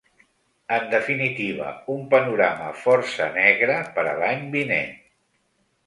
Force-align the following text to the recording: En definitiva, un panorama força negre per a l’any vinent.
En 0.77 0.87
definitiva, 0.93 1.67
un 1.97 2.01
panorama 2.15 2.73
força 2.87 3.31
negre 3.39 3.79
per 3.99 4.09
a 4.15 4.19
l’any 4.23 4.47
vinent. 4.59 4.95